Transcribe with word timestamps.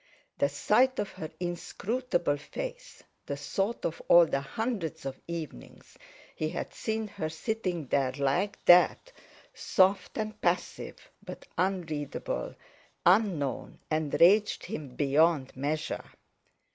The 0.39 0.49
sight 0.49 0.97
of 0.97 1.11
her 1.11 1.29
inscrutable 1.39 2.37
face, 2.37 3.03
the 3.27 3.37
thought 3.37 3.85
of 3.85 4.01
all 4.07 4.25
the 4.25 4.41
hundreds 4.41 5.05
of 5.05 5.21
evenings 5.27 5.95
he 6.35 6.49
had 6.49 6.73
seen 6.73 7.07
her 7.07 7.29
sitting 7.29 7.85
there 7.85 8.11
like 8.13 8.65
that 8.65 9.11
soft 9.53 10.17
and 10.17 10.41
passive, 10.41 10.97
but 11.23 11.45
unreadable, 11.55 12.55
unknown, 13.05 13.77
enraged 13.91 14.65
him 14.65 14.95
beyond 14.95 15.55
measure. 15.55 16.05